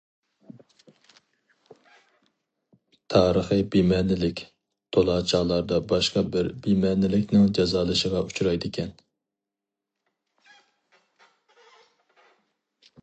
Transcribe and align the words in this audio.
تارىخىي 3.15 3.61
بىمەنىلىك 3.75 4.41
تولا 4.97 5.17
چاغلاردا 5.33 5.79
باشقا 5.91 6.23
بىر 6.37 6.49
بىمەنىلىكنىڭ 6.65 7.45
جازالىشىغا 7.59 8.25
ئۇچرايدىكەن. 8.29 8.95